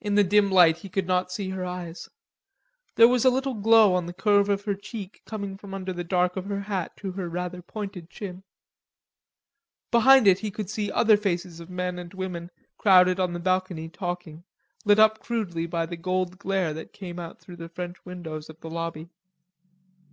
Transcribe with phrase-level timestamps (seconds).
[0.00, 2.08] In the dim light he could not see her eyes.
[2.94, 6.04] There was a little glow on the curve of her cheek coming from under the
[6.04, 8.44] dark of her hat to her rather pointed chin.
[9.90, 13.88] Behind it he could see other faces of men and women crowded on the balcony
[13.88, 14.44] talking,
[14.84, 18.56] lit up crudely by the gold glare that came out through the French windows from
[18.60, 19.08] the lobby.